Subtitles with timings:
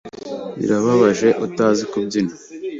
[0.57, 2.33] Birababaje utazi kubyina.